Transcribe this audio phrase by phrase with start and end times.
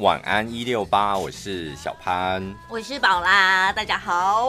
[0.00, 4.48] 晚安一六八，我是小潘，我是宝拉，大家好，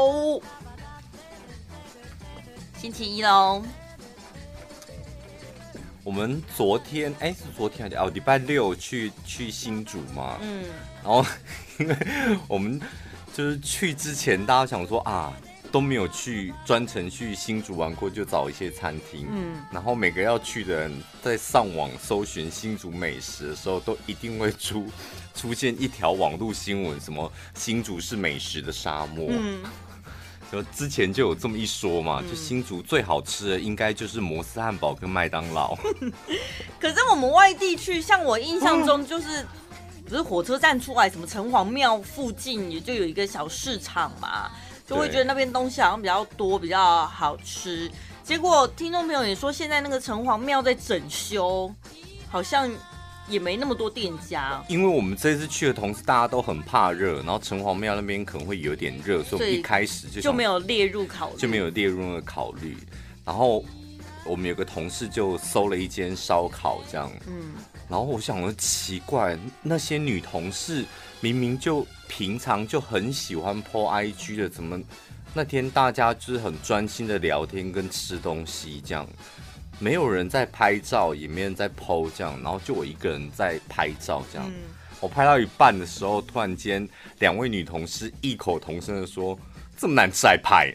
[2.75, 3.61] 星期一喽。
[6.03, 8.09] 我们昨天哎，是昨天还是哦？
[8.11, 10.65] 礼拜六去去新竹嘛，嗯，
[11.03, 11.23] 然后
[11.77, 11.95] 因为
[12.47, 12.81] 我们
[13.31, 15.31] 就是去之前，大家想说啊。
[15.75, 19.27] 都没有去专程去新竹玩过，就找一些餐厅。
[19.29, 24.87] 嗯，然后每个要去的人在上网搜寻新竹美食的时候，都一定会出
[25.35, 29.27] 出现一条网络新闻，什么新竹是美食的沙漠。
[29.29, 29.63] 嗯，
[30.49, 35.75] 就之前就有这么一说嘛，就新竹最好吃的应该就是摩斯汉堡跟麦当劳。
[36.79, 39.45] 可是我们外地去，像我印象中就是
[40.07, 44.49] 不是火车站出来，什么城隍庙附近也就有一个小市场嘛。
[44.85, 47.89] 就会觉得那边东西好像比较多，比较好吃。
[48.23, 51.73] 结果听众朋友也说，现在那个城隍庙在整修，
[52.29, 52.69] 好像
[53.27, 54.63] 也没那么多店家。
[54.67, 62.77] 因为我们这次去的同时，大家都很怕热，然后城隍庙那边可能会有点热，所以我们一开始就就没有列入考虑，就没有列入那个考虑。
[63.23, 63.63] 然后
[64.23, 67.53] 我们有个同事就搜了一间烧烤，这样，嗯，
[67.89, 70.85] 然后我想说奇怪，那些女同事。
[71.21, 74.79] 明明就平常就很喜欢 po IG 的，怎么
[75.33, 79.07] 那天大家就是很专心的聊天跟吃东西这样，
[79.79, 84.47] 没有人在拍照，也没人在 po 这样，然后就我一个人在拍照这样。
[84.47, 84.53] 嗯、
[84.99, 86.87] 我拍到一半的时候，突然间
[87.19, 89.37] 两位女同事异口同声的说
[89.75, 90.73] ：“这么难吃还拍？”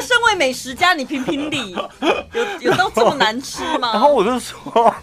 [0.00, 1.72] 身为美食家，你评评理，
[2.32, 3.90] 有有到这么难吃吗？
[3.92, 4.94] 然后我就说，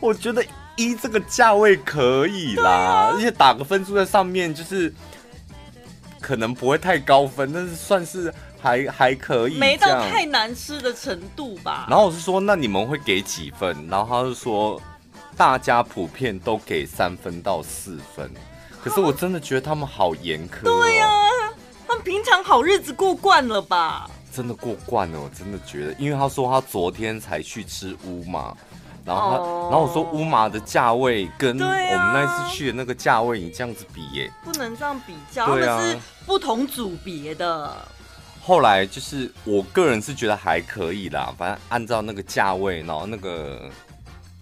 [0.00, 0.44] 我觉得
[0.76, 4.92] 一这个价位可以啦，啊、而且打个分数在上面，就是
[6.20, 11.86] 可能不会太高分，但是算是还还可以，没到太难吃的程度吧。
[11.88, 13.86] 然后我是说，那你们会给几分？
[13.90, 14.80] 然后他就说，
[15.36, 18.30] 大家普遍都给三分到四分，
[18.82, 20.82] 可是我真的觉得他们好严苛、喔。
[20.82, 21.41] 对呀、啊。
[22.00, 24.08] 平常好日子过惯了吧？
[24.34, 28.56] 真的过惯了，我真的觉得，因为他说他昨天才去吃乌马，
[29.04, 29.72] 然后他，oh.
[29.72, 37.76] 然后我说乌马的价位跟我们那次去的那个价位，你这样子比耶，不能这样比较，对啊，是不同组别的。
[38.40, 43.70] 后来就是我个人是觉得还可以啦，反正按照那个价位，然后那个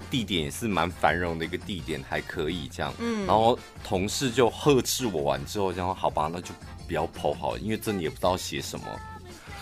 [0.08, 2.94] 地点也是蛮繁荣的一个地点，还可以这样。
[3.00, 6.50] 嗯，然后同事就呵斥我完之后，然后好吧，那就。
[6.90, 8.84] 不要 po 好，因为真的也不知道写什么，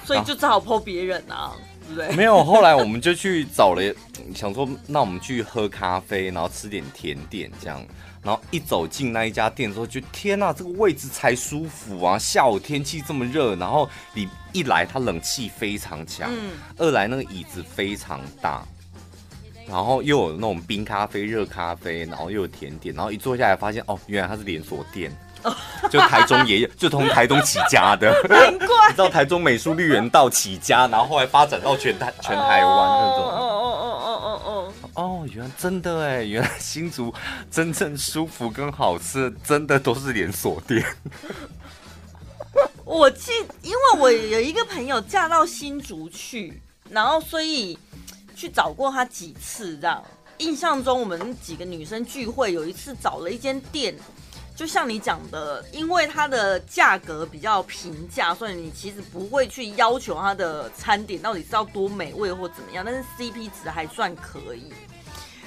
[0.03, 1.53] 所以就只好 po 别人啊，
[1.87, 2.17] 对不对？
[2.17, 3.95] 没有，后来我们就去找了，
[4.35, 7.85] 想说那我们去喝咖啡，然后吃点甜点这样，
[8.23, 12.19] 然后一走进那一家店之后，就天哪，这个位置才舒服啊！
[12.19, 18.67] 下午天气这么热，然后你一来它冷气非常强，嗯，二来那个椅子非常大，
[19.67, 25.15] 然后又有那种冰咖啡、热咖啡，然后又有甜点，然后一坐下来发现哦，原来它是连锁店。
[25.91, 33.25] 就台中也有，就从台中起家的，难怪你知道台中美术绿园道起家，然后后来发展到全台全台湾那种。
[33.25, 37.15] 哦哦哦哦哦哦哦，原来真的哎，原来新竹
[37.51, 40.85] 真正舒服跟好吃的，真的都是连锁店。
[42.85, 43.31] 我记，
[43.63, 46.61] 因为我有一个朋友嫁到新竹去，
[46.91, 47.79] 然后所以
[48.35, 50.03] 去找过他几次，这样
[50.39, 53.95] 印象中我们几个女生聚会，有一次找了一间店。
[54.59, 64.73] 就像你讲的，因为它的价格比较平价，所以你其实不会去要求它的餐点到底是要多美味或怎么样，但是 CP 值还算可以。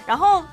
[0.05, 0.45] 然后，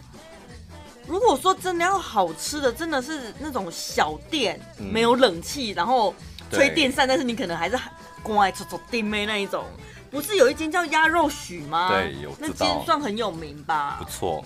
[1.07, 6.13] 如果说真的要好吃的，真的是那种小店，嗯、没有冷气，然后
[6.51, 7.79] 吹电扇，但是你可能还是
[8.25, 9.65] 乖做做店妹那一种。
[10.11, 11.91] 不是有一间叫鸭肉许吗？
[11.91, 12.35] 对，有。
[12.41, 13.99] 那间算很有名吧？
[14.01, 14.45] 不错。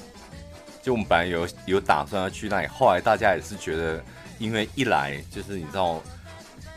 [0.82, 4.03] 就我们本来有有打算要去那里，后来大家也是觉得，
[4.41, 6.03] 因为一来就是你知道，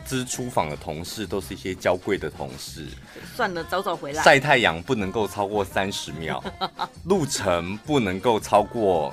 [0.06, 2.86] 支出访的同事都是一些娇贵的同事，
[3.34, 4.22] 算了，早早回来。
[4.22, 6.40] 晒太阳不能够超过三十秒，
[7.06, 9.12] 路程不能够超过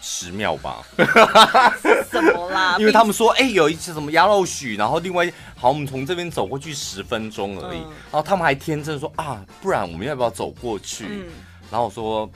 [0.00, 0.82] 十秒吧？
[2.10, 2.76] 什么啦？
[2.80, 11.04] 因为他们说，哎、欸，有一次什么鸭肉许，然后另外好，我们从这边走过去十分钟而已，嗯、然后他们还天真说啊，不然我们要不要走过去？
[11.10, 11.26] 嗯、
[11.70, 12.30] 然后我说。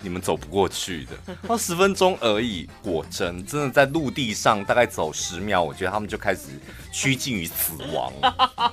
[0.00, 2.68] 你们走不过去的， 他十分钟而已。
[2.82, 6.48] 果真，真的在陆地上大概走十秒，我觉得他们就开始
[6.92, 8.12] 趋近于死亡。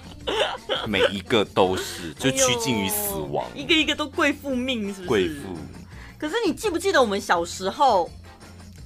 [0.87, 5.07] 每一个都是，就趋近于死亡，一个一个都贵妇命，是不是？
[5.07, 5.55] 贵妇。
[6.17, 8.09] 可是你记不记得我们小时候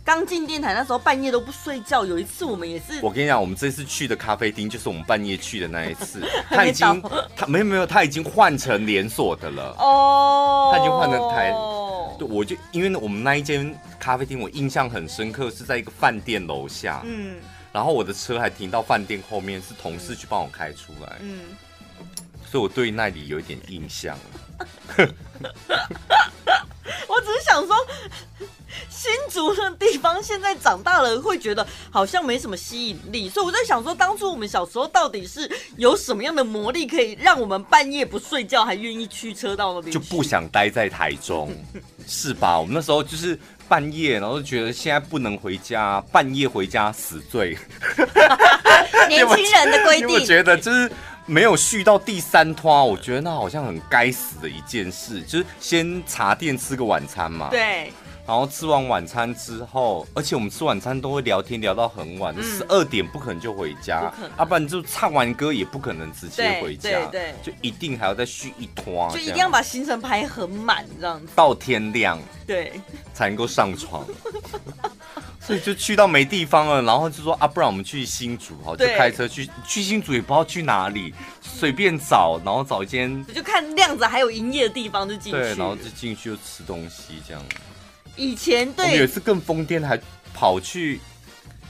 [0.07, 2.05] 刚进电台那时候半夜都不睡觉。
[2.05, 6.25] 有一次我们也是，我跟你讲，我们这次去的咖啡厅就是我们半夜去的那一次。
[6.49, 7.03] 他已经，
[7.35, 9.75] 他没有没有，他已经换成连锁的了。
[9.77, 11.51] 哦，他已经换成台。
[12.17, 17.01] 对，我就因为我们那一间咖啡厅，我印象很深刻，是在一个饭店楼下。
[17.03, 17.35] 嗯。
[17.73, 21.17] 然后我的车还停到饭店后面，是同事去帮我开出来。
[21.19, 21.41] 嗯。
[22.49, 24.17] 所以我对那里有一点印象。
[27.09, 27.75] 我只是想说，
[28.89, 39.93] 新竹的地方现在长大了会觉得好像没什么吸引力，所以我在想说，当初我们小时候到底是有什么样的魔力，可以让我们半夜不睡觉还愿意驱车到那边？
[39.93, 41.55] 就不想待在台中，
[42.07, 42.59] 是吧？
[42.59, 47.57] 我们那时候就是半夜，然后就觉得现在不能回家，半夜回家死罪。
[49.07, 50.91] 年轻人的规定，我觉得就是。
[51.29, 57.49] 没有续到第三拖，我觉得那好像很该死的一件事，就是先茶店吃个晚餐嘛。
[57.51, 57.91] 对。
[58.27, 71.17] 然后吃完晚餐之后，而且我们吃晚餐都会聊天聊到很晚，十二、嗯、点不可能就回家，要不，然就唱完歌也不可能直接回家，对，对对，就一定还要再续一拖，就一定要把行程排很满这样。
[71.21, 72.73] 子，到天亮，对，
[73.13, 74.05] 才能够上床。
[75.39, 87.41] 所以就去到没地方了，然后就说啊，不然我们去新竹，哈，就开车去去新竹，也不知道去哪里，随便找，然后找一间，就看亮子还有营业的地方就进去，对，然后就进去就吃东西这样。
[88.17, 89.97] 以前对，我们有一次更疯癫，还
[90.33, 90.99] 跑去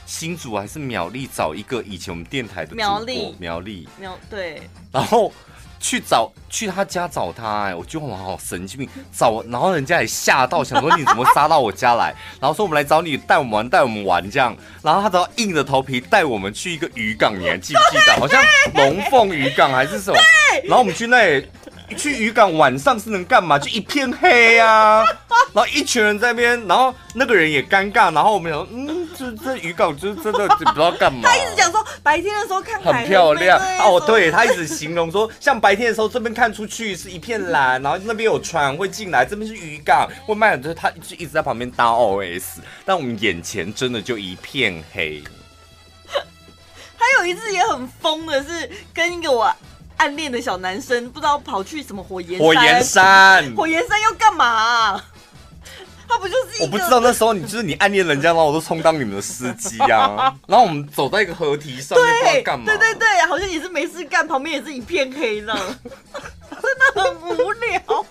[0.04, 4.60] 新竹还是苗栗找一个以前我们电台的苗栗苗栗苗对，
[4.90, 5.32] 然后。
[5.80, 18.16] 去找去他家找他，哎，我觉得我好神经病，找，然后人家也吓到，想说你怎么杀到我家来， 然后说我们来找你，带我们玩，带我们玩这样，然后他只要硬着头皮带我们去一个渔港，你还记不记得？
[18.18, 18.42] 好像
[18.74, 20.18] 龙凤渔港还是什么？
[20.64, 21.46] 然后我们去那里。
[21.96, 23.58] 去渔港晚上是能干嘛？
[23.58, 25.02] 就一片黑啊，
[25.52, 31.22] 然后一群人在那边，然后那个人也尴尬，然后我们想说，嗯，这这渔港就是真的不知道干嘛。
[31.24, 45.22] 他一直讲说白天的时候看很漂亮哦，对，他一直形容说，像白天的时候这边看出去是一片蓝，然后那边有船会进来，这边是渔港会卖就是，他就一直在旁边搭 OS，但我们眼前真的就一片黑。
[46.98, 49.50] 还有一次也很疯的是跟一个我。
[49.98, 55.04] 暗恋的小男生不知道跑去什么火焰山，火焰山，火焰山要干嘛、啊？
[56.08, 56.62] 他不就是？
[56.62, 60.34] 我不知道那时候你就是你暗恋人家，然后我都充当你们的司机啊。
[60.48, 61.98] 然后我们走在一个河堤上
[62.42, 62.64] 干嘛。
[62.64, 65.54] 对对对，好像也是没事干，旁边也是一片黑呢，
[66.50, 68.06] 真的很无聊。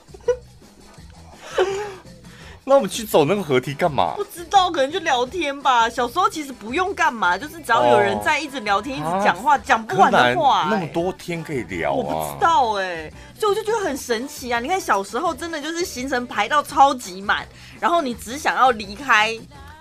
[2.69, 4.13] 那我们去走那个河堤干嘛？
[4.17, 5.89] 不知道，可能就聊天吧。
[5.89, 10.69] 小时候其实不用干嘛，就是只要有人在，一直聊天，哦、一直讲话，讲、啊、不完的话、欸。
[10.69, 11.95] 那么多天可以聊啊！
[11.95, 14.59] 我不知道哎、欸，所以我就觉得很神奇啊！
[14.59, 17.47] 你看小时候真的就是行程排到超级满，
[17.79, 19.33] 然后你只想要离开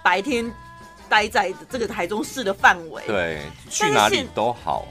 [0.05, 0.49] 白天
[1.09, 4.87] 待在这个台中市的范围，对，去哪里都好。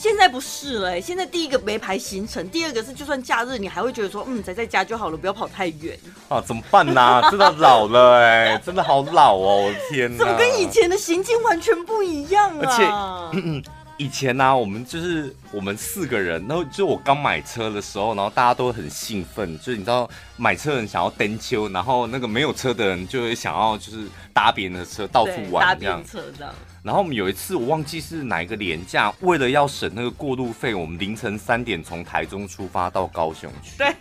[0.00, 5.94] 现在不是了、欸，现在第一个没排行程，第二个是就算假日，你还会觉得说，嗯，宅在家就好了，不要跑太远
[6.30, 7.20] 啊，怎么办呢、啊？
[7.30, 10.16] 真的老了哎、欸，真的好老哦，我的天哪！
[10.16, 13.30] 怎么跟以前的行径完全不一样啊？
[13.30, 13.62] 而且，
[14.02, 20.08] 以前呢、啊，我们就是我们四个人，然后就我刚买车的时候，然后大家都很兴奋，就是你知道
[20.38, 23.98] 买车人想要登秋，然后那个没有车的人就会想要就是
[24.32, 26.02] 搭别人的车到处玩这样。
[26.10, 26.54] 车这样。
[26.82, 33.76] 然后我们有一次我忘记是哪一个连假，为了要省那个过路费，我们凌晨三点从台中出发到高雄去。
[33.76, 33.94] 对。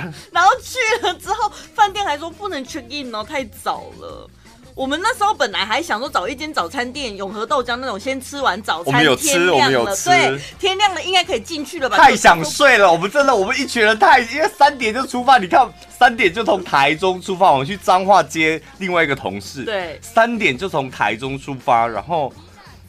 [0.32, 4.30] 然后去了之后，饭店还说不能 check in 哦，太早了。
[4.74, 8.86] 我们那时候本来还想说找一间早餐店，永和豆浆那种，先吃完早餐。
[8.86, 10.08] 我们有吃，我们有吃。
[10.08, 11.96] 对，天亮了应该可以进去了吧？
[11.96, 19.64] 太想睡了，我们真的，我们一群人太，因为三点就出发，你看三点就从台中出发，我们去彰化接另外一个同事。
[19.64, 22.32] 对，三点就从台中出发，然后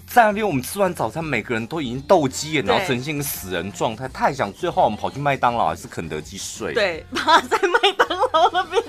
[0.08, 4.70] 在那边我们吃完早餐，每个人都已经斗鸡眼，然后呈现一个死人状态，太想最。
[4.70, 6.74] 后我们跑去麦当劳还是肯德基睡。
[6.74, 8.82] 对，趴在麦当劳那边。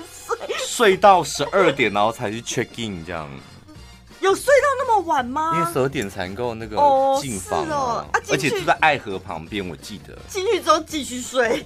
[0.67, 3.29] 睡到十二点，然后才去 check in，这样。
[4.21, 5.51] 有睡到那么晚吗？
[5.55, 6.77] 因为十二点才能够那个
[7.21, 10.17] 进房啊，哦啊，而且住在爱河旁边，我记得。
[10.29, 11.65] 进去之后继续睡。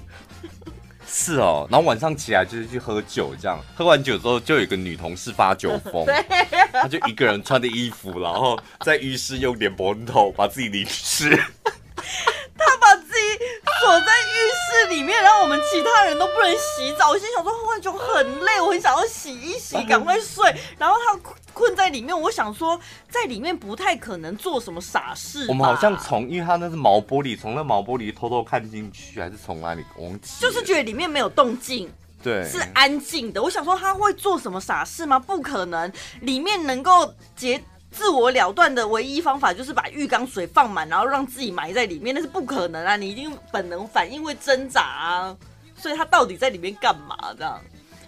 [1.10, 3.60] 是哦，然后晚上起来就是去喝酒，这样。
[3.76, 6.26] 喝完酒之后，就有一个女同事发酒疯， 对，
[6.74, 11.30] 她就一个人穿的衣服，然后在浴室用莲蓬头把自己淋湿。
[12.58, 12.96] 他把
[13.82, 17.10] 锁在浴室里面，然后我们其他人都不能洗澡。
[17.10, 20.54] 我心想说，喝完酒很累，我很想要洗一洗，赶快睡。
[20.78, 22.80] 然后他困在里面，我想说，
[23.10, 25.46] 在里面不太可能做什么傻事。
[25.48, 29.84] 我们好像从，因为他那是毛玻璃，从那毛玻璃偷偷看进去，还是从哪里？
[29.98, 30.40] 忘记。
[30.40, 31.92] 就是觉得里面没有动静。
[32.24, 33.42] 对，是安静的。
[33.42, 35.20] 我想说他会做什么傻事吗？
[35.20, 35.92] 不可能，
[36.22, 37.64] 里面能够结
[37.98, 42.96] 自我了断的唯一方法就是把浴缸水放满，然后让自己埋在里面，那是不可能啊！
[42.96, 45.36] 你一定本能反应会挣扎啊，
[45.76, 47.18] 所以他到底在里面干嘛？
[47.36, 47.60] 这样。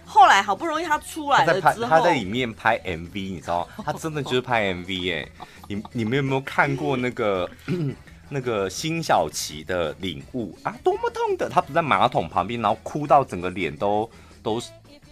[0.06, 3.84] 后来好不容易他出来了之后，他在，里面拍 MV，你知道吗？
[3.84, 5.28] 他真的就是拍 MV 哎！
[5.66, 7.50] 你你们有没有看过那个
[8.28, 10.72] 那个辛晓琪的领悟啊？
[10.84, 11.48] 多么痛的！
[11.48, 14.08] 他不在马桶旁边，然后哭到整个脸都
[14.40, 14.70] 都是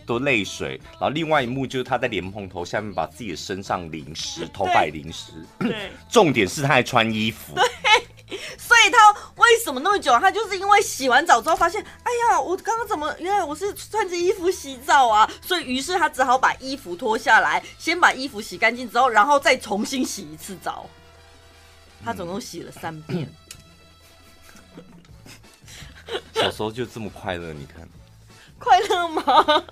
[0.08, 0.80] 都泪水。
[0.92, 5.32] 然后另外一幕就是他在莲蓬头下面把自己的身上淋湿，头发淋湿。
[5.60, 7.54] 对， 重点是他还穿衣服。
[7.54, 7.64] 对。
[8.58, 10.12] 所以他为什么那么久？
[10.18, 13.14] 他就是因为洗完澡之后发现，哎呀，我刚刚怎么？
[13.18, 15.30] 原来我是穿着衣服洗澡啊！
[15.40, 20.88] 所以于是他只好把衣服脱下来，先把衣服洗干净之后，然后再重新洗一次澡。
[22.04, 23.26] 他总共洗了三遍。
[26.34, 27.88] 小时候就这么快乐，你看，
[28.60, 29.64] 快乐吗？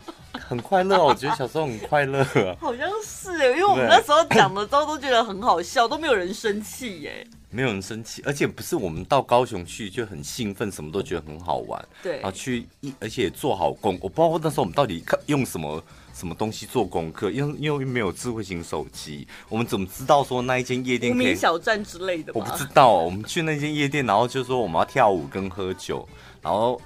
[0.49, 2.57] 很快乐，我觉得小时候很快乐啊。
[2.61, 7.27] 好像是哎，因为我们那时候讲的时候都觉得很好笑，都没有人生气耶。
[7.49, 11.83] 没有人生气，而且不是我们到高雄去就很兴奋，什么都觉得很好玩。
[12.03, 13.99] 对，然后去一，而且做好功。
[14.03, 22.33] 我不知道那时候我们到底看用什么什么东西做功课，因为因为没有智慧型手机，我们怎么知道说那一间夜店可以无名小站之类的？
[22.35, 22.93] 我不知道。
[22.93, 26.07] 我们去那间夜店，然后就说我们要跳舞跟喝酒，
[26.43, 26.79] 然后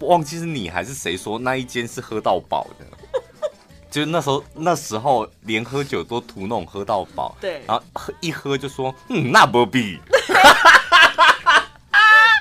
[0.00, 2.86] 忘记是你还是谁说那一间是喝到饱的。
[3.90, 9.98] 就那时候，那时候连喝酒都图那种喝到饱，对，然后喝一喝就说，嗯，那不必，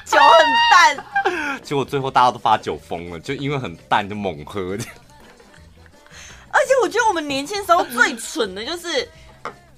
[0.05, 4.77] 酒很淡，结果最后大家都发酒疯了，就因为很淡就猛喝。
[6.49, 9.07] 而且我觉得我们年轻时候最蠢的就是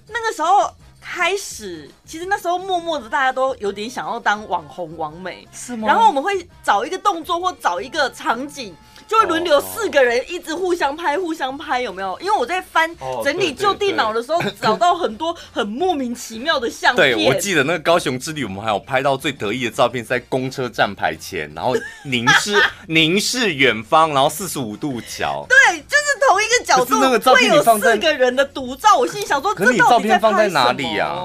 [0.07, 0.73] 那个时候
[1.11, 5.87] 开始，其实那时候默默的大家都有点想要当网红网美，是吗？
[5.87, 8.75] 然后我们会找一个动作或找一个场景。
[9.07, 12.15] 就会轮流四个人一直互相拍，互相拍，有没有？
[12.19, 17.17] 因为我在翻整理旧电脑的时候，找到很多很莫名其妙的相片。
[17.17, 21.73] 对，我记得那个高雄之旅，我们还有拍到最得意的照片，是在公车站牌前，然后
[22.03, 22.53] 凝视
[22.85, 25.43] 凝视远方，然后四十五度角。
[25.49, 26.99] 对，就是同一个角度，
[27.33, 28.97] 会有四个人的独照。
[28.97, 31.15] 我心里想说，可是你照片放在哪里呀？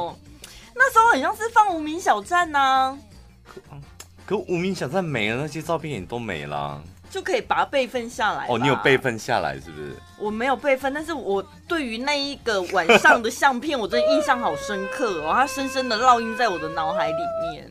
[0.75, 2.99] 那时候很像是放无名小站呐。
[4.25, 6.82] 可无名小站没了，那些照片也都没了。
[7.11, 8.46] 就可以把它备份下来。
[8.49, 9.94] 哦，你有备份下来是不是？
[10.18, 17.14] 我没有备份，但是我对于那一个晚上的相片，我真的印象好深刻哦，它深深的烙印在我的脑海里
[17.52, 17.70] 面。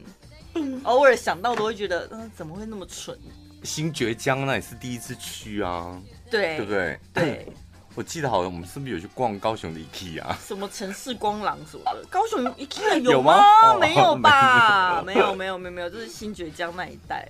[0.86, 3.18] 偶尔想到都会觉得，嗯，怎么会那么蠢？
[3.64, 6.00] 新觉江那也是第一次去啊，
[6.34, 7.00] 对，对不对？
[7.14, 7.48] 对，
[7.94, 10.36] 我记得好像我们是不是有去逛高雄的 IKEA 啊？
[10.44, 12.04] 什么城市光廊什么的？
[12.10, 13.36] 高雄 IKEA 有吗？
[13.64, 13.80] 有吗？
[13.80, 15.04] 没有吧？
[15.06, 17.28] 没有，没有，没有，没有，就是新崛江那一带。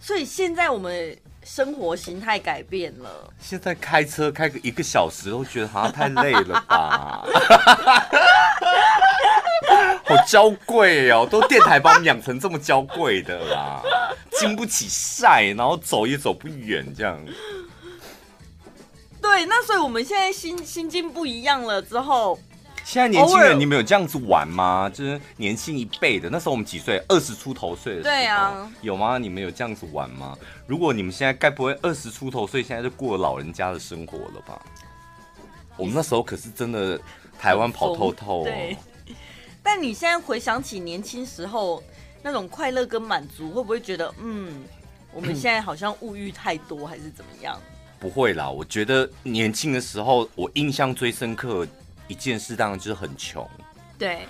[0.00, 3.32] 所以现在我们生活形态改变了。
[3.40, 7.24] 现在开车开个一个小时都觉得好像太累了吧？
[10.04, 13.82] 好娇贵哦，都电台把我们养成这么娇贵的啦，
[14.38, 17.18] 经不起晒，然后走也走不远这样。
[19.20, 22.38] 对，那所以我们现在心心境不一样了之后。
[22.84, 24.88] 现在年轻人，你们有这样子玩吗？
[24.94, 27.02] 就是年轻一辈的，那时候我们几岁？
[27.08, 29.18] 二十出头岁的时候，对啊，有吗？
[29.18, 30.38] 你们有这样子玩吗？
[30.68, 34.64] 如果你们现在该不会二十出头岁，现在就过老人家的生活了吧？
[35.76, 36.96] 我们那时候可是真的
[37.36, 38.44] 台湾跑透透哦。
[38.44, 38.76] 对。
[39.64, 41.82] 但你现在回想起年轻时候
[42.26, 44.64] 那种快乐跟满足，会不会觉得嗯，
[45.12, 47.56] 我们现在好像物欲太多，还是怎么样？
[48.00, 51.64] 不会啦，我觉得年轻的时候，我印象最深刻。
[52.08, 53.48] 一件事当然就是很穷，
[53.98, 54.28] 对。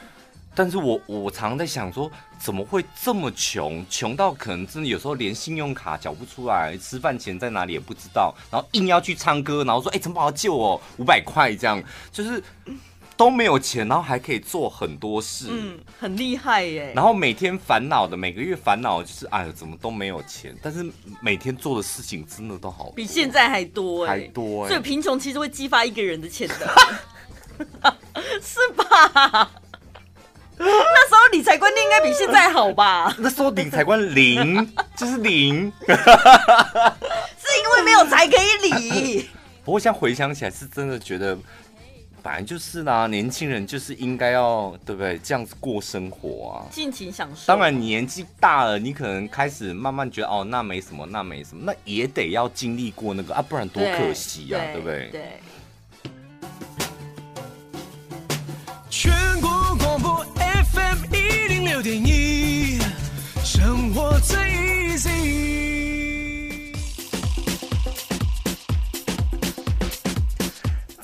[0.54, 3.84] 但是我我常常在想说，怎么会这么穷？
[3.90, 12.42] 穷到可能真的有时候连信用卡缴不出来，吃饭钱在哪里也不知道，然后硬要去唱歌，然后说：“哎、欸，怎么好借我五百块？”这样就是
[13.16, 16.92] 都没有钱，然后还可以做很多事，嗯，很厉害耶。
[16.94, 20.54] 然后每天烦恼的，每个月烦恼就是：哎呀，怎么都没有钱？
[20.62, 20.84] 但是
[21.20, 24.68] 每天做的事情真的都好，比现在还多，还多。
[24.68, 26.58] 所以贫穷其实会激发一个人的潜能。
[28.42, 29.50] 是吧？
[30.58, 33.14] 那时候理财观念应该比现在好吧？
[33.18, 39.28] 那时候理财观零 就是零，是因为没有财可以理。
[39.64, 41.36] 不过现在回想起来，是真的觉得，
[42.26, 45.16] 本来就是啦，年轻人就是应该要对不对？
[45.18, 47.46] 这样子过生活啊，尽情享受。
[47.46, 55.08] 当然，你年纪大了，你可能开始慢慢觉得哦，那没什么，那没什么，那也得要经历过那个啊，不然多可惜啊，对，对不对？
[55.12, 55.40] 对。
[58.90, 62.80] 全国广播 FM 一零六点一，
[63.44, 66.05] 生活最 easy。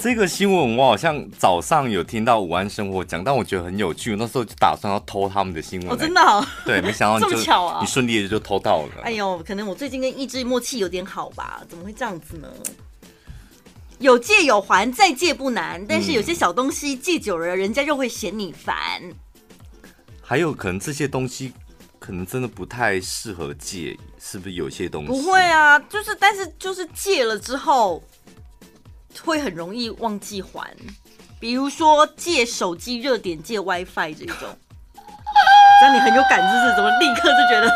[0.03, 4.17] 这个新闻我好像早上有听到午安生活讲，但我觉得很有趣。
[4.17, 5.91] 那时候就打算要偷他们的新闻。
[5.93, 6.45] 哦，真的、哦？
[6.67, 7.79] 对，没想到你这么巧啊！
[7.81, 9.03] 你顺利的就偷到了。
[9.05, 11.63] 哎呦，可能我最近跟意志默契有点好吧？
[11.69, 12.49] 怎么会这样子呢？
[14.01, 18.75] 有借有还，再借不难，但是有些小东西借久了，人家又会嫌你烦。
[20.21, 21.53] 还有可能这些东西
[22.01, 25.13] 可能真的不太适合借，是不是有些东西？
[25.13, 28.03] 不会啊，就是但是就是借了之后
[29.25, 30.75] 会很容易忘记还，
[31.39, 34.49] 比如说借手机热点、借 WiFi 这种，
[35.81, 37.71] 这样你很有感知，是怎么立刻就觉得？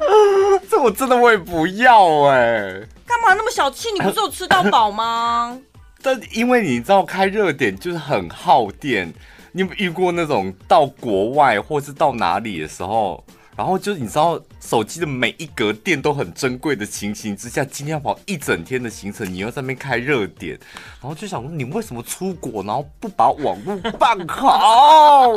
[0.68, 2.88] 这我真的我也不要哎、欸！
[3.06, 3.90] 干嘛那么小气？
[3.92, 5.58] 你不是有吃到饱吗？
[6.02, 9.12] 但因为你知道开热点就是很耗电，
[9.52, 13.24] 你有遇过那种到国外或是到哪里的时候，
[13.56, 20.58] 然后就是你知道手机的每一格电都很珍贵的情形之下，今天要跑一整天的行程，你要在那边开热点，
[21.00, 25.32] 然后就想说你为什么出国然后不把网络办好？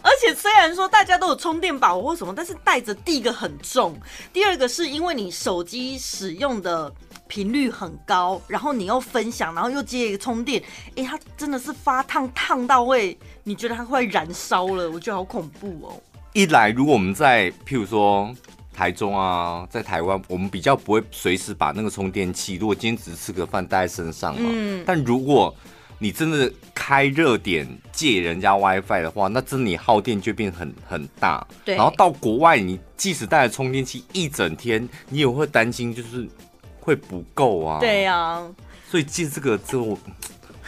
[0.00, 3.94] 而且虽然说大家都有充电宝或什么，但是带着第一个很重，
[4.32, 6.90] 第二个是因为你手机使用的
[7.26, 10.62] 频率很高，然后你又分享，然后又接一个充电，
[10.96, 16.00] 哎，它真的是发烫烫到会，你觉得它快燃烧了，我觉得好恐怖哦。
[16.38, 18.32] 一来，如果我们在譬如说
[18.72, 25.52] 台中啊，在台湾，我们比较不会随时把那个充电器，如果今天只是吃个饭带在身上嘛，嗯，但如果
[25.98, 31.44] 你真的开热点借人家 WiFi 的话，那真的你耗电就变很很大。
[31.64, 31.74] 对。
[31.74, 36.28] 然后到国外，你即使带着充电器一整天，你也会担心就是
[36.78, 37.80] 会不够啊。
[37.80, 38.48] 对呀、啊。
[38.88, 39.98] 所以借这个就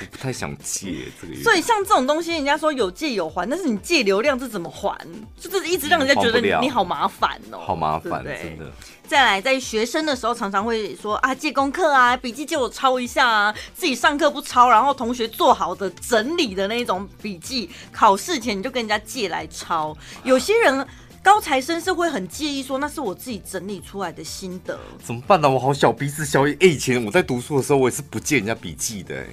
[0.01, 1.43] 我不太想借这个。
[1.43, 4.97] 所以像这种东西，人家说有借有还，但是你借流量这怎么还？
[5.39, 7.59] 就是一直让人家觉得你，你好麻烦哦。
[7.59, 8.71] 好麻烦，真的。
[9.07, 13.55] 再来，在学生的时候，常常会说啊，借功课啊，笔记借我抄一下啊。
[13.75, 19.97] 自己上课不抄，然后同学做好的整理的那种笔记，考试前你就跟人家借来抄。
[20.23, 20.87] 有些人
[21.25, 24.79] 高材生是会很介意说，那是我自己整理出来的心得。
[25.03, 25.51] 怎么办呢？
[25.51, 26.57] 我好小鼻子小眼。
[26.61, 29.27] 哎，以前我在读书的时候，我也是不借人家笔记的。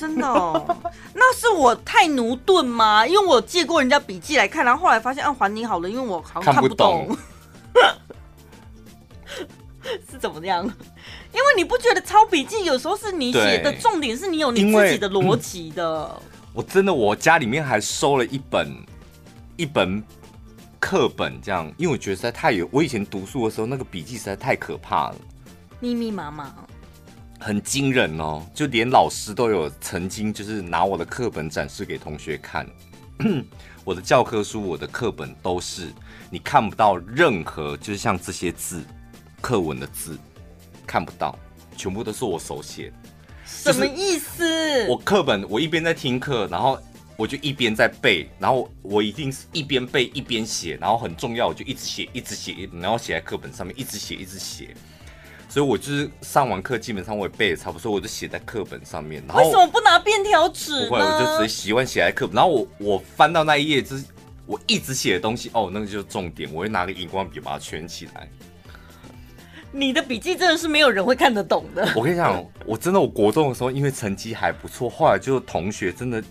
[0.00, 0.64] 真的哦？
[1.12, 3.06] 那是我太驽钝吗？
[3.06, 7.06] 因为我借过人家笔记来看，然后后来发现啊，还你好了，因为我好像看不懂。
[7.06, 7.22] 不懂
[10.10, 10.64] 是怎么样？
[10.64, 16.18] 因为你不觉得抄笔记有时候是你写的重点，是你有你自己的逻辑的。
[16.54, 18.74] 我真的，我家里面还收了一本
[19.56, 20.02] 一本
[20.78, 22.66] 课本，这样，因为我觉得实在太有。
[22.72, 25.16] 我以前读书的时候，那个笔记实在太可怕了，
[25.78, 26.54] 密密麻麻，
[27.40, 28.46] 很惊人哦。
[28.54, 32.64] 就连老师都有曾经就是拿我的课本展示给同学看，
[33.82, 35.88] 我的教科书、我的课本都是
[36.30, 38.84] 你看不到任何，就是像这些字。
[39.42, 40.18] 课文的字
[40.86, 41.34] 看不到，
[41.74, 42.92] 全部都是我手写。
[43.46, 44.86] 什么意思？
[44.86, 46.78] 我课本，我一边在听课，然后
[47.16, 54.76] 我就一边在背，然后我一定是一边背一边写，然后很重要，我就一直写，一直写，然后写在课本上面，一直写，一直写。
[55.50, 59.20] 所以我就是上完课，基本上我也背的差不多，我就写在课本上面。
[59.26, 60.86] 然后为什么不拿便条纸？
[60.88, 62.36] 不会，我就直接习惯写在课本。
[62.36, 64.04] 然后我我翻到那一页，就是
[64.46, 68.28] 我一直写的东西，哦，那个就是重点，我会拿个荧光笔把它圈起来。
[69.72, 71.88] 你的笔记真的是没有人会看得懂的。
[71.96, 76.22] 我跟你讲，我真的，我国中的时候，因为成绩还不错，后来就同学真的，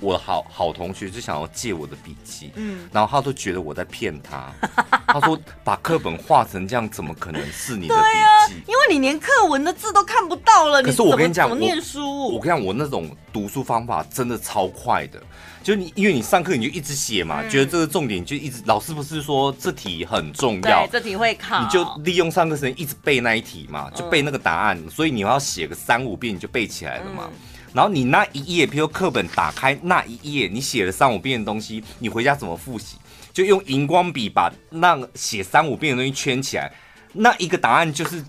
[0.00, 4.52] 我的好好同学就想要借我的笔记，嗯，然后他都觉得我在骗他，
[5.06, 8.02] 他说把课本画成这样，怎么可能是你的笔
[8.48, 8.54] 记？
[8.66, 10.82] 因为你连课文的字都看不到了。
[10.82, 15.20] 可是我跟你讲，我念书，我跟你讲，我那种读书方法真的超快的。
[15.62, 27.30] 就你，因为你上课你就一直写嘛，嗯、觉得这个重点就一直，老师不是说这题很重要，这题会考，你就利用上课时间一直背那一题嘛，就背那个答案，嗯、所以你要写个三五遍你就背起来了嘛。
[27.32, 27.32] 嗯、
[27.74, 32.96] 然后你那一页，比如课本打开那一页，你写了三五遍的东西，你回家怎么复习？
[33.32, 36.72] 就用荧光笔把那写三五遍的东西圈起来，
[37.12, 38.24] 那一个答案就是。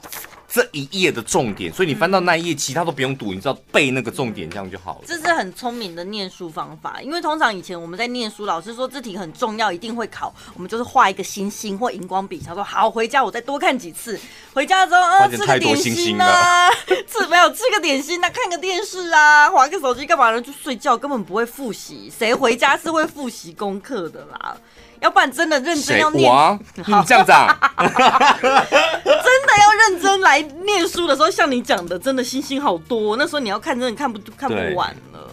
[0.55, 5.01] 这一页的重点，所以你翻到那一页，其他都不用读，你知道背那个重点，这样就好了。
[5.05, 14.17] 这是很聪明的念书方法，因为通常以前我们在念书，老师说这题很重要，一定会考，我们就是画一个星星或荧光笔，他说好，回家我再多看几次。
[14.53, 16.71] 回家之后，啊，吃个点心啊，
[17.05, 20.41] 吃没有吃个点心啊，看个电视啊，划个手机干嘛呢？
[20.41, 22.09] 就睡觉，根本不会复习。
[22.17, 24.55] 谁回家是会复习功课的啦？
[25.01, 27.57] 要不然真的认真要念， 啊、你这样子啊？
[27.77, 33.15] 真的要认真来念书的时候，像你讲的，真的星星好多。
[33.17, 35.29] 那时候你要看，真的看不看不完了。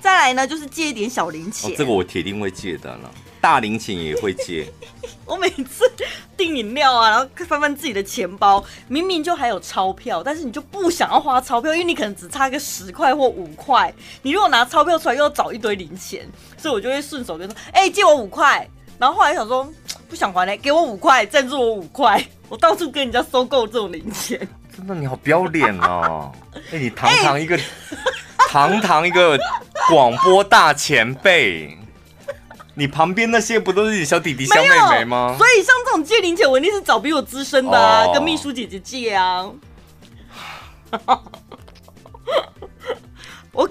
[0.00, 1.70] 再来呢，就是借一点小零钱。
[1.70, 3.10] 哦，这个我铁定会借的了。
[3.40, 4.66] 大零钱也会借。
[5.26, 5.90] 我每次
[6.36, 13.92] 订饮料啊，然后翻翻自己的钱包，明明就还有钞票，但是你就不想要花钞票，因为你可能只差个十块或五块。
[14.22, 18.68] 你如果拿钞票出来，又要找一堆零钱，所以我就会顺手就说：“哎、欸，借我五块。”
[19.02, 19.68] 然后后来想说
[20.08, 24.38] 不想还嘞，给我五块，赞助我五块， 我到处跟人家收购这种零钱。
[24.76, 26.30] 真的，你好不要脸哦！
[26.54, 27.64] 哎、欸，你堂堂一个，欸、
[28.48, 29.36] 堂堂一个
[29.88, 31.76] 广播大前辈。
[32.74, 35.34] 你旁边那些不都是你小弟弟、小妹妹吗？
[35.36, 38.14] 所以像这种借零钱，我一定是找比我资深的啊，oh.
[38.14, 39.50] 跟秘书姐姐借啊。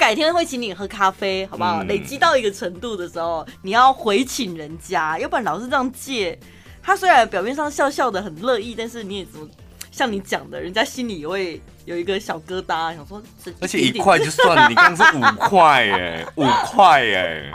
[0.02, 1.84] 我改天会请你喝咖啡，好不好？
[1.84, 6.36] 嗯、累积到一个程度的时候，你要回请人家，要不然老是这样借。
[6.82, 9.48] 他虽然表面上笑笑的很乐意，但是你也怎么
[9.92, 13.22] 像你讲的，人家心里也会有一个小疙瘩，想说。
[13.60, 17.52] 而且一块就算了，你刚刚是五块哎， 五块哎。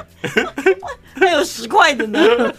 [1.16, 2.20] 还有十块的呢，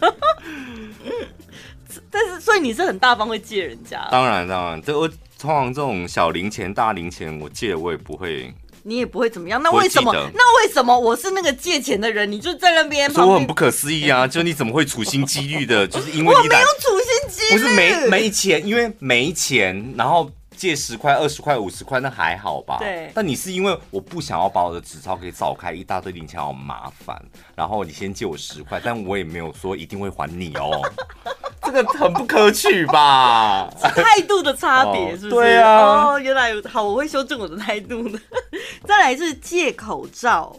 [2.12, 4.06] 但是所以你是很大方会借人家？
[4.12, 5.08] 当然当然，这我
[5.40, 9.62] 通常这种小零钱、大零钱，我借我也不会，你也不会怎么样。
[9.62, 10.14] 那为什么？
[10.14, 13.10] 那为什么我是那个借钱的人，你就在那边？
[13.12, 14.26] 所以我很不可思议啊！
[14.28, 15.88] 就你怎么会处心积虑的？
[15.88, 20.30] 就是因为你我没有处心积虑，不是没没钱，因为没钱，然后。
[20.58, 22.78] 借十块、二十块、五十块，那还好吧？
[22.80, 23.12] 对。
[23.14, 27.16] 但你是因为我不想要把我的纸钞给找开，一大堆零钱好麻烦，
[27.56, 30.82] 然后你先借我十块，但我也没有说一定会还你哦。
[31.62, 33.70] 这个很不可取吧？
[33.82, 35.48] 态度的差别是不是？
[35.48, 36.06] 对啊。
[36.06, 38.20] 哦，原来好，我会修正我的态度呢。
[38.88, 40.56] 再来是借口罩，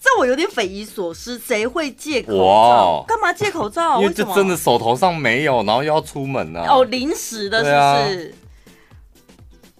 [0.00, 3.04] 这我有点匪夷所思，谁会借口罩？
[3.06, 4.00] 干嘛借口罩？
[4.00, 6.76] 因为就真的手头上没有，然后又要出门呢、啊。
[6.76, 8.34] 哦，临时的，是不是？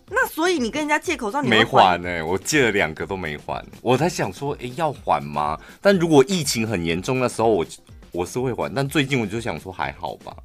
[0.08, 2.22] 那所以你跟人家借口罩，你没还呢、欸？
[2.22, 5.58] 我借了两个都没还，我在想说，哎、欸，要还吗？
[5.80, 7.66] 但如果疫情很严重的时候，我
[8.12, 8.72] 我是会还。
[8.72, 10.36] 但最近我就想说，还好吧。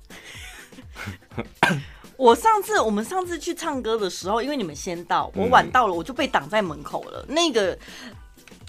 [2.18, 7.26] 我上次我们上次去唱歌的时候，因为你们先到，我晚到了，我就被挡在门口了。
[7.28, 7.78] 嗯、那个。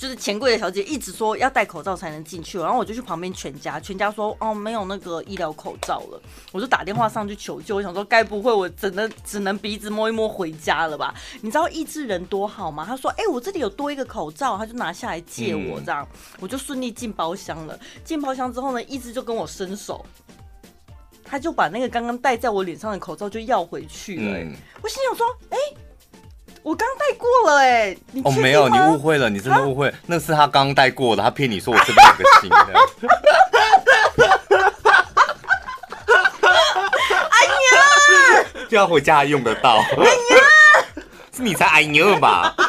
[0.02, 11.14] 就是钱柜的小姐一直说要戴口罩才能进去，然后我就去旁边全家，全家说哦没有那个医疗口罩了，我就打电话上去求救，我想说该不会我只能只能鼻子摸一摸回家了吧？
[11.40, 12.84] 你知道意志人多好吗？
[12.84, 16.04] 他说哎、欸、我这里有多一个口罩，他就拿下来借我这样，
[16.40, 17.78] 我就顺利进包厢了。
[18.04, 20.04] 进包厢之后呢，义智就跟我伸手，
[21.22, 24.52] 他就把那个刚刚戴在我脸上的口罩就要回去了、欸。
[24.82, 25.56] 我心想说哎。
[25.56, 25.76] 欸
[26.62, 32.56] 我刚戴过了哎、欸，哦没有，你误会了，你真的误会，那是他刚戴过的，他骗你说我这边有个新的。
[37.30, 39.78] 哎呀，就要回家用得到。
[39.98, 40.14] 哎呀，
[41.34, 42.54] 是你才哎呀吧？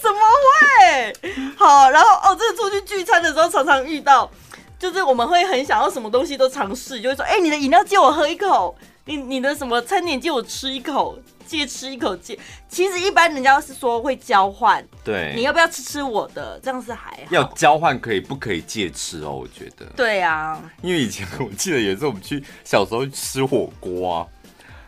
[0.00, 1.14] 怎么会？
[1.58, 4.30] 好，然后哦，这个出去聚餐的时候常常遇到，
[4.78, 8.74] 就是我们会很想要什么东西都尝试，就会说，哎、欸，你的饮料借我喝一口。
[9.08, 12.38] 你你的什么餐点借我吃一口，借吃一口借。
[12.68, 16.60] 其实一般人家是说会交换，对，你要不要吃吃我的？
[16.62, 17.22] 这样是还好。
[17.30, 19.32] 要交换可以，不可以借吃哦？
[19.32, 19.86] 我觉得。
[19.96, 24.26] 对啊，因为以前我记得也是我们去小时候去吃火锅啊，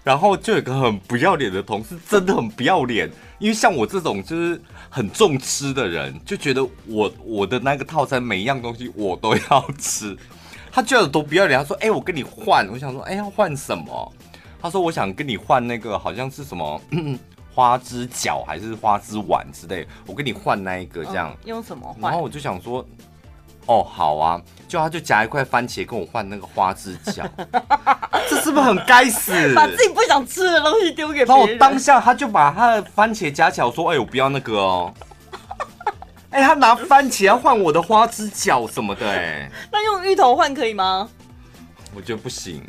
[0.04, 3.10] 然后就有一个很不要脸的同事，真的很不要脸。
[3.38, 10.14] 因为像我这种就是很重吃的人，就觉得我我的那个套餐每一样东西我都要吃。
[10.72, 14.12] 他居然有多不要脸，他说：“哎、欸，我跟你换。”我想说：“哎、欸，要换什么？”
[14.62, 16.80] 他说：“我想跟你换那个，好像是什么
[17.54, 21.30] 花枝脚还是花枝丸之类，我跟你换那一个这样。
[21.32, 22.10] 嗯”用什么换？
[22.10, 22.84] 然后我就想说
[23.66, 27.26] ：“哦，好啊。”就他就夹一块番茄跟我换那个花枝脚，
[28.30, 29.52] 这是不是很该死？
[29.52, 31.28] 把自己不想吃的东西丢给别人。
[31.28, 34.94] 然后我当下他就把他的番茄夹起来，我说：“哎、欸，我不要那个哦。”
[36.30, 41.08] 哎、欸，他拿番茄要换我的花枝脚什么的、欸，哎，那用芋头换可以吗？
[41.92, 42.62] 我觉得不行，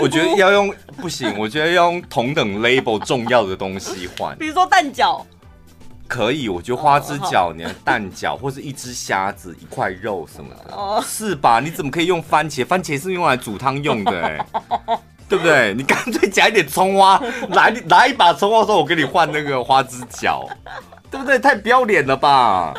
[0.00, 5.24] 我觉得要用不行， 我觉得要用同等 label 重要的东西换，比如说蛋饺，
[6.06, 11.58] 可以，我觉得花枝饺、你的蛋饺或是一只虾子、一块肉什么的，哦，是吧？
[11.58, 12.64] 你怎么可以用番茄？
[12.64, 14.38] 番茄是用来煮汤用的、欸，
[14.86, 15.74] 哎， 对不对？
[15.74, 20.48] 你干脆夹一点葱花，来拿一把葱花，说我给你换那个花枝饺，
[21.10, 21.40] 对不对？
[21.40, 22.72] 太不要脸了吧！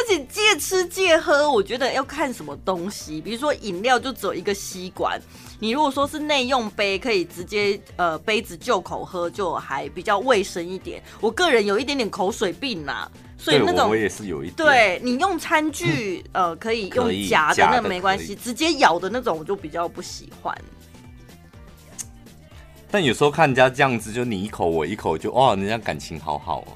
[0.00, 3.20] 而且借吃借喝，我觉得要看什么东西。
[3.20, 5.20] 比如说饮料就只有一个吸管，
[5.58, 11.02] 你如果说是内用杯，可以直接呃杯子就口喝，就还比较卫生一点。
[11.20, 14.54] 我个人有一点点口水病呐，所以那种我也是有一点。
[14.56, 20.56] 对，你用餐具 呃可以用夹的，那没关系，直接咬的那种我就比较不喜欢。
[22.90, 26.72] 但有时候看人家这样子，就你一口我一口就，就哇，人家感情好好哦。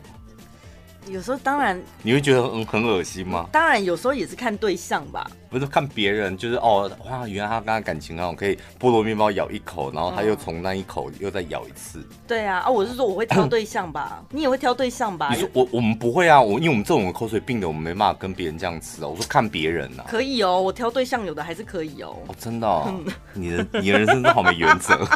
[1.09, 3.47] 有时候当然，你会觉得很很恶心吗？
[3.53, 5.31] 当然有时候也是看对象吧。
[5.51, 12.01] 不是看别人，就是哦，哇，原来他跟他感情好，可以菠萝面包咬一口，然后他又从那一口又再咬一次。
[12.01, 15.29] 嗯、对啊，啊，我是说我会挑对象吧， 你也会挑对象吧？
[15.33, 19.07] 你说我我们不会啊，我因为我们这种口水病的，我们没办法跟别人这样吃啊。
[19.07, 22.17] 我说看别人啊，可以哦，我挑对象有的还是可以哦。
[22.27, 22.93] 哦，真的、哦，
[23.35, 24.95] 你的你的人生都好没原则。
[24.97, 25.07] 如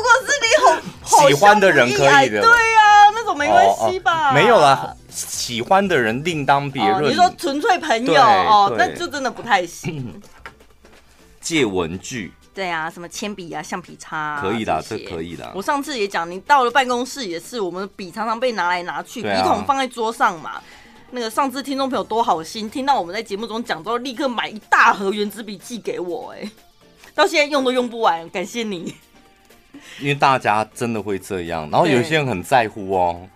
[0.00, 0.80] 果是你好
[1.26, 4.34] 喜欢的人可以的，对呀、啊，那种没关系吧、哦哦？
[4.34, 7.08] 没有啦，喜欢的人另当别论、哦。
[7.08, 10.20] 你说纯粹朋友哦，那就真的不太行。
[11.40, 15.52] 借文具，对啊，什么铅笔啊、橡皮擦、啊，可以的，这可以的。
[15.54, 20.52] 我上次也讲，你到了办公室也是，我们笔常常被拿来拿去，笔筒放在桌上嘛。
[21.10, 26.50] 那个上次听众朋友多好心，听到我们在节目中讲之后，立刻买一大盒原子笔寄给我，哎，
[27.14, 28.94] 到现在用都用不完，感谢你。
[30.00, 33.28] 因为大家真的会这样，然后有些人很在乎哦。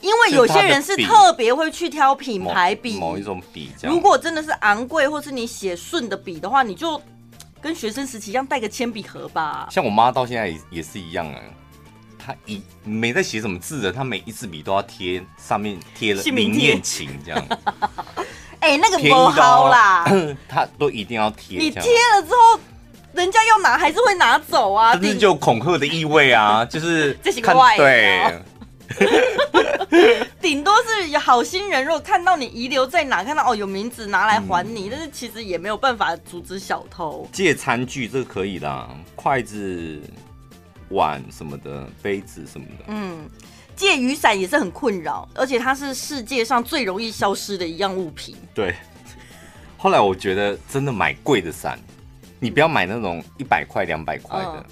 [0.00, 3.70] 因为有些人是特别会去挑品牌笔，某一种笔。
[3.82, 7.00] 如果真的是昂贵，或是你写顺的笔的话，你就
[7.58, 9.66] 跟学生时期一样带个铅笔盒吧。
[9.70, 11.40] 像我妈到现在也也是一样啊，
[12.18, 17.42] 她一没在写什么字的，她每一支笔都要贴上面贴了明艳情这样。
[18.60, 20.04] 哎、欸，那个不好啦，
[20.46, 21.58] 她都一定要贴。
[21.58, 22.60] 你贴了之后。
[23.14, 28.34] 人家要拿还是会拿走啊，这是就恐吓的意味啊， 就是这些怪对，
[30.40, 37.28] 顶多是有好心人，如果看到你遗留在哪，看到哦有名字拿来还你，嗯，但是其实也没有办法阻止小偷。
[37.32, 40.00] 借餐具这个可以啦，筷子、
[40.88, 42.84] 碗什么的，杯子什么的。
[42.88, 43.28] 嗯，
[43.76, 48.36] 借雨伞也是很困扰，而且它是世界上最容易消失的一样物品。
[48.52, 48.74] 对，
[49.78, 51.78] 后来我觉得真的买贵的伞。
[52.44, 54.66] 你不要买那种一百块、两百块的，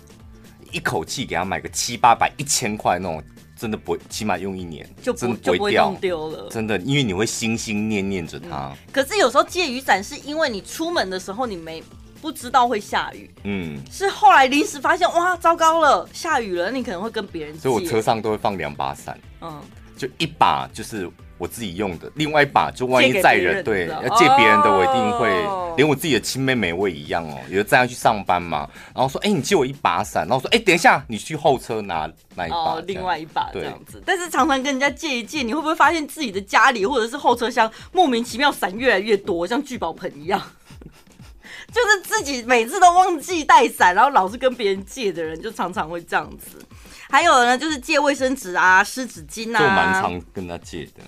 [0.70, 3.24] 一口气给他买个七八百、一千块那种，
[3.56, 6.50] 真的不会，起码用一年就真的不会掉，丢了。
[6.50, 8.70] 真的，因为你会心心念念着它。
[8.92, 11.82] 可是有时候借雨伞是因为你出门的时候你没
[12.20, 17.60] 不知道会下雨，嗯，是后来临时发现哇，糟糕了，下雨了，你可能会跟别人借。
[17.60, 19.62] 所以我车上都会放两把伞，嗯，
[19.96, 21.10] 就一把就是。
[21.42, 27.36] 我自己用的，另外一把就万一载人，对，要借别人的，我一定会，哦、连我自己的亲妹妹我也一样哦。
[27.48, 34.00] 有的这样去上班嘛，然后说，哎、欸，你借我一把伞，然后说，哎、欸，等一下，你去后车拿那一把，哦，另外一把这样子。
[34.06, 40.40] 但是常常跟人家借一借，你会不会发现自己的家里或者是后车厢莫名其妙伞越来越多，像聚宝盆一样？
[41.74, 46.64] 就是自己每次都忘记带伞，然后老是跟别人借的人，就常常会这样子。
[47.10, 51.02] 还有呢，就是借卫生纸啊、湿纸巾啊，就蛮常跟他借的。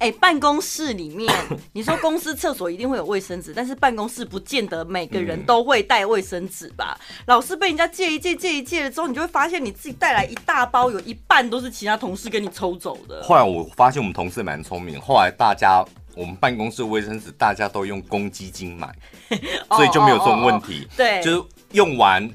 [0.00, 1.30] 哎、欸，办公室里面，
[1.74, 6.98] 你说公司厕所一定会有卫生纸，但是办公室不见得每个人都会带卫生纸吧？
[6.98, 13.22] 嗯、老是被人家借一借、借一借了之后，你就会发现你自己带来一大包，有一半都是其他同事跟你抽走的。
[13.22, 15.84] 后来我发现我们同事蛮聪明，后来大家
[16.14, 18.90] 我们办公室卫生纸大家都用公积金买，
[19.76, 20.80] 所以就没有这种问题。
[20.80, 22.26] 哦哦哦哦对，就是用完。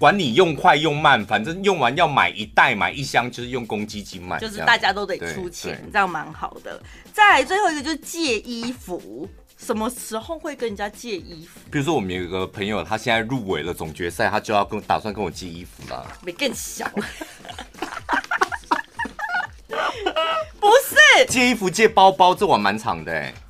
[0.00, 6.82] 管你用快用慢，反正用完要买一袋买一箱，就是用公积金买，就是大家都得出钱，这样蛮好的。
[7.12, 11.60] 再来最后一个就是借衣服，什么时候会跟人家借衣服？
[11.70, 16.16] 比如说我们有一个朋友，他现在入围了总决赛，他就要跟打算跟我借衣服了。
[16.24, 16.90] 没更小，
[20.58, 23.34] 不是借衣服借包包，这碗蛮长的哎。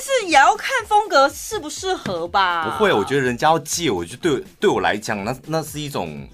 [0.00, 2.64] 是也要看风格适不适合吧。
[2.64, 6.26] 不会，我觉得人家要借，我就对对我来讲，那那是一种，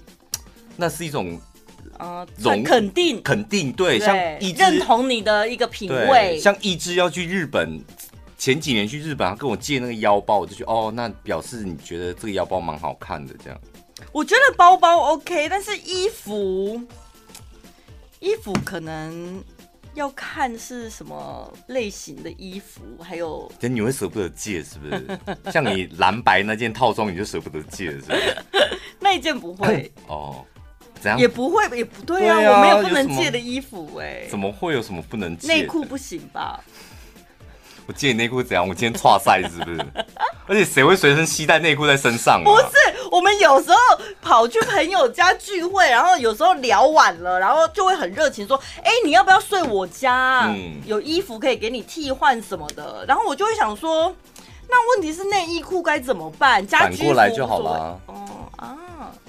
[0.75, 1.39] 那是一种，
[1.99, 2.27] 呃，
[2.63, 6.39] 肯定肯定对，像一认同你的一个品味。
[6.39, 7.83] 像一之要去日本，
[8.37, 13.59] 前几年去日本，他跟我借那个腰包，我就觉得哦，那表示你觉得这个腰包蛮好看的，这样。
[14.11, 16.81] 我觉得包包 OK，但是衣服，
[18.19, 19.43] 衣服可能。
[19.97, 25.19] 要看是什么类型的衣服，还有，等你会舍不得借是不是？
[25.51, 28.37] 像你蓝白那件套装，你就舍不得借是不是？
[28.99, 30.45] 那一件不会 哦，
[31.01, 31.19] 怎样？
[31.19, 35.47] 也不会，也不对啊，我没有不能借的衣服哎、欸，怎么会有什么不能借？
[35.47, 36.63] 内裤不行吧？
[37.87, 38.67] 我借你内裤怎样？
[38.67, 39.85] 我今天跨赛是不是？
[40.47, 42.41] 而且谁会随身携带内裤在身上？
[42.41, 43.77] 啊不是，我们有时候
[44.21, 50.47] 跑去朋友家聚会，然后有时候聊晚了，然后就会很热情说：“哎、欸，你要不要睡我家？
[50.47, 54.13] 嗯，有衣服可以给你替换什么的。”然后我就会想说
[54.69, 56.65] ：“那问题是内衣裤该怎么办？
[56.65, 58.25] 家居过来就好了。”哦
[58.57, 58.77] 啊。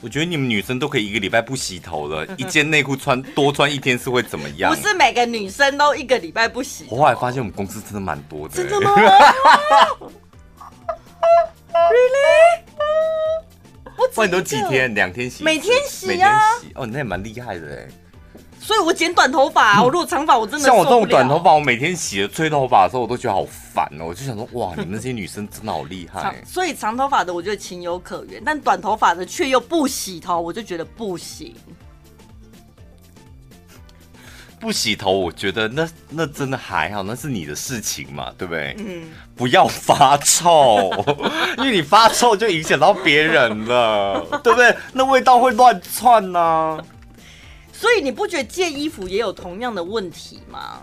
[0.01, 4.73] 我觉得你们女生都可以一个礼拜不洗头了，一件内裤穿多穿一天是会怎么样？
[4.73, 6.87] 不是每个女生都一个礼拜不洗。
[6.89, 8.55] 我后来发现我们公司真的蛮多的。
[8.55, 8.95] 真的吗？
[11.91, 12.63] Really？
[14.15, 14.95] 我你都几天？
[14.95, 15.43] 两天洗？
[15.45, 16.41] 每天洗啊？
[16.61, 17.89] 洗哦，你那也蛮厉害的哎。
[18.61, 19.83] 所以我剪短头发、啊。
[19.85, 24.07] 我如果长发，我真的像我这种短头发，我每天洗了吹头发的时候，我都觉得好烦哦。
[24.07, 26.35] 我就想说，哇，你们那些女生真的好厉害。
[26.45, 31.55] 所以长头发的我觉得情有可原，但短头发的却又不洗头，我就觉得不行。
[34.61, 38.75] 不洗头，我觉得那那真的还好，那是你的事情嘛，对不对？
[38.79, 39.09] 嗯。
[39.37, 40.91] 不要发臭，
[41.59, 44.77] 因为你发臭就影响到别人了，对不对？
[44.93, 46.77] 那味道会乱窜呐。
[47.73, 50.83] 所以你不觉得借衣服也有同样的问题吗？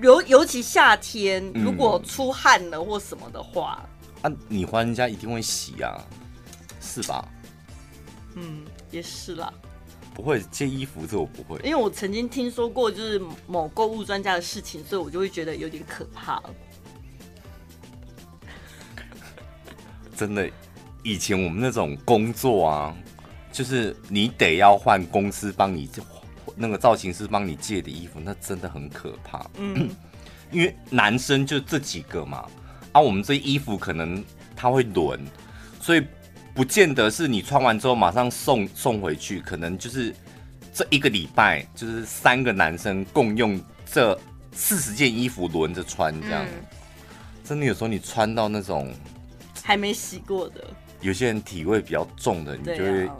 [0.00, 3.86] 尤尤其夏天，如果出汗了或什么的话，
[4.22, 6.00] 嗯、啊，你还人家一定会洗啊，
[6.80, 7.22] 是吧？
[8.36, 9.52] 嗯，也是啦。
[10.14, 16.42] 不会借衣服，这我不会，因为我曾经听说过就是某购物专家的事情，所以我就会觉得有点可怕。
[20.16, 20.48] 真的，
[21.02, 22.96] 以前我们那种工作啊，
[23.50, 25.90] 就是你得要换公司帮你。
[26.54, 29.50] 那个造型师帮你借的衣服，那真的很可怕。
[29.56, 29.88] 嗯，
[30.52, 32.46] 因为男生就这几个嘛，
[32.92, 34.22] 啊，我们这衣服可能
[34.54, 35.18] 他会轮，
[35.80, 36.06] 所以
[36.54, 40.14] 不见得是你穿完之后马上送送回去，可能就是
[40.72, 44.18] 这一个礼拜就是三个男生共用这
[44.52, 46.44] 四十件衣服轮着穿这样。
[46.44, 46.64] 嗯，
[47.44, 48.94] 真的有时候你穿到那种
[49.62, 50.64] 还没洗过的，
[51.00, 53.10] 有些人体味比较重的，你就会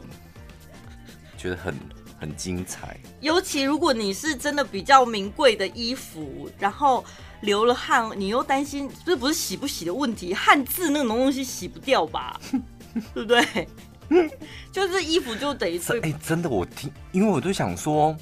[1.37, 1.75] 觉得很。
[2.23, 7.05] 很精彩，尤其如果你是真的比较名贵的衣服，然后
[7.41, 12.41] 流了汗，你又担心这不是洗不洗的问题，汗渍那种东西洗不掉吧？
[13.15, 13.69] 对不对？
[14.71, 18.17] 就是衣服就等于说，哎，真的，我听，因为我就想说，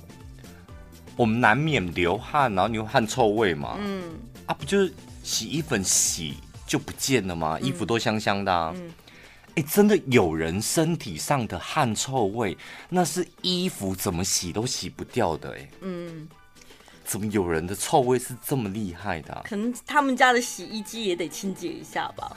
[1.16, 4.02] 我们难免流汗，然后你有汗臭味嘛，嗯，
[4.46, 6.34] 啊，不就是洗衣粉洗
[6.66, 7.58] 就不见了吗？
[7.60, 8.72] 衣服都香香的啊。
[8.76, 8.90] 嗯
[9.56, 12.56] 哎，真的有人身体上的汗臭味，
[12.88, 15.68] 那是衣服怎么洗都洗不掉的哎。
[15.80, 16.28] 嗯，
[17.04, 19.42] 怎么有人的臭味是这么厉害的啊？
[19.44, 22.36] 可能他们家的洗衣机也得清洁一下吧，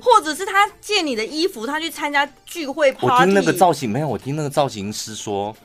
[0.00, 3.06] 或者是他借你的衣服，他去参加聚会 party。
[3.06, 5.56] 我听那个造型没有，我听那个造型师说，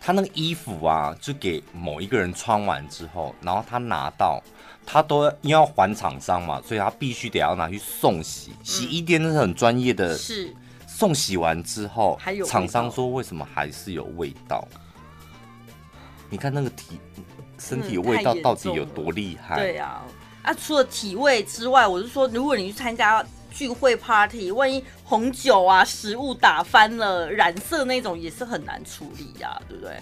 [0.00, 4.42] 他那个衣服啊，就给某一个人穿完之后，然后他拿到。
[4.84, 8.50] 他都因为要还厂商嘛，所以他必须得要拿去送洗。
[8.64, 10.52] 洗衣店那是很专业的，是
[10.88, 14.66] 送洗完之后，厂商说为什么还是有味道？
[16.28, 16.98] 你看那个体
[17.60, 19.54] 身体味道到底有多厉害？
[19.54, 20.02] 对啊，
[20.42, 29.94] 啊，除了体味之外，我是说，如果你去参加聚会 party，万一红酒啊、食物打翻了、染色那种，也是很难处理呀、啊，对不对？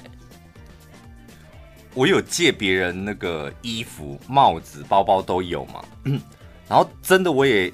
[1.92, 5.84] 我有借别人那个衣服、帽子、包包都有嘛，
[6.68, 7.70] 然后真的我也，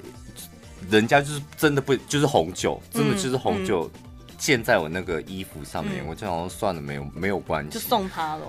[0.89, 3.89] 人家就是真的不就是红酒，真的就是红酒
[4.37, 8.45] 溅在我那个衣服上面，嗯、我就想说算了，没有没有关系，就送他了。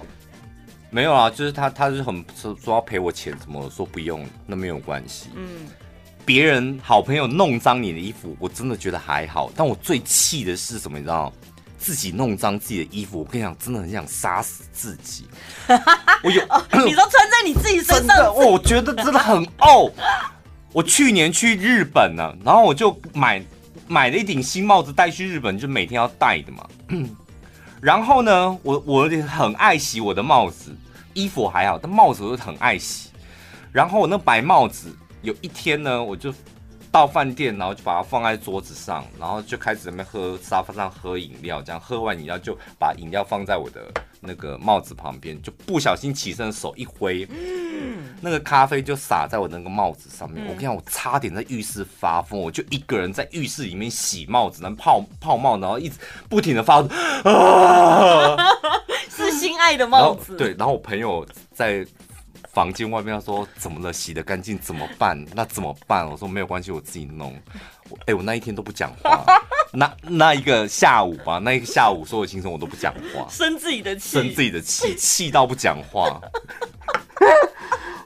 [0.91, 5.29] 没有啊，就是他他是很说说要赔我钱什么，说不用，那没有关系。
[5.35, 5.67] 嗯，
[6.25, 11.33] 别人好朋友弄脏你的衣服，我真的觉得还好，但我最气的是什么，你知道？
[11.81, 15.29] 自己弄脏自己的衣服，我跟你讲，真的很想杀死自己。
[16.25, 16.43] 我有，
[16.85, 19.89] 你都穿在你自己身上，哦，我觉得真的很哦。
[20.73, 23.41] 我去年去日本呢，然后我就买
[23.87, 26.69] 买了一顶新帽子带去日本，就每天要戴的嘛。
[27.81, 30.75] 然后呢，我我很爱洗我的帽子，
[31.15, 33.11] 衣服还好，但帽子我都很爱洗。
[33.73, 36.35] 然后我那白帽子，有一天呢，我就。
[36.91, 50.45] 到饭店，然后就把它放在桌子上，然后就开始在那边喝沙发上喝饮料，这样喝完饮料就把饮料放在我的那个帽子旁边，就不小心起身手一挥，嗯，那个咖啡就洒在我那个帽子上面。
[50.45, 56.77] 嗯、我跟你讲，我差点在浴室发疯，我就一个人在浴室里面洗帽子，然后泡泡帽，然后一直不停的发
[57.25, 58.37] 啊，
[59.09, 60.37] 是心爱的帽子。
[60.37, 61.87] 对，然后我朋友在。
[62.59, 63.93] 房间外面他说怎么了？
[63.93, 65.17] 洗的干净怎么办？
[65.33, 66.05] 那怎么办？
[66.05, 67.33] 我说没有关系，我自己弄。
[68.01, 69.25] 哎、欸，我那一天都不讲话，
[69.73, 76.21] 那那一个下午吧，那一个下午所有行程我都不讲话，生自己的气，生自己的气， 气到不讲话。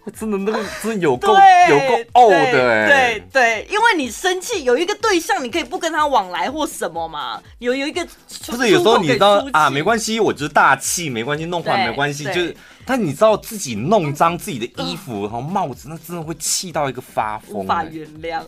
[0.05, 8.07] 我真的那个真的有够有够傲的哎、欸，对对，因为你生气有一个对象，你可以不跟他往来或什么嘛，有有一个
[8.47, 12.55] 不是有时候你知道啊，没关系，我就是大气，没关系，弄坏没关系，就是。
[12.85, 18.43] 但你知道自己弄脏自己的衣服，和帽子，那真的会气到一个发疯，无法原谅。